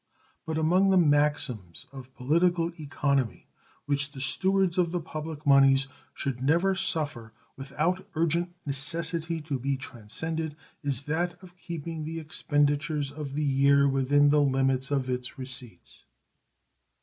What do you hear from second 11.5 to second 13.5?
keeping the expenditures of the